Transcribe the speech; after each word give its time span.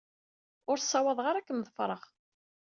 Ur 0.69 0.77
ssawḍeɣ 0.79 1.25
ara 1.27 1.39
ad 1.39 1.45
kem-ḍefreɣ. 1.47 2.01